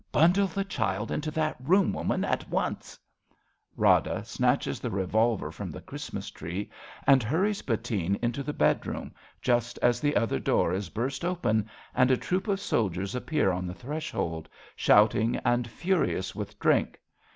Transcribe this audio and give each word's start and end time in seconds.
Bundle 0.11 0.47
the 0.47 0.63
child 0.65 1.11
Into 1.11 1.29
that 1.29 1.57
room, 1.59 1.93
woman, 1.93 2.25
at 2.25 2.49
once! 2.49 2.97
(Rada 3.77 4.25
snatches 4.25 4.79
the 4.79 4.89
revolver 4.89 5.51
from 5.51 5.69
the 5.69 5.79
Christmas 5.79 6.31
ti'ee 6.31 6.71
and 7.05 7.21
hurries 7.21 7.61
Bettine 7.61 8.17
into 8.19 8.41
the 8.41 8.51
bedroom 8.51 9.13
just 9.43 9.77
as 9.83 9.99
the 9.99 10.15
other 10.15 10.39
door 10.39 10.73
is 10.73 10.89
burst 10.89 11.23
open 11.23 11.69
and 11.93 12.09
a 12.09 12.17
troop 12.17 12.47
of 12.47 12.59
soldiers 12.59 13.13
appear 13.13 13.51
on 13.51 13.67
the 13.67 13.75
threshold, 13.75 14.49
shouting 14.75 15.35
and 15.45 15.67
furious 15.67 16.31
icith 16.31 16.57
drink. 16.57 16.99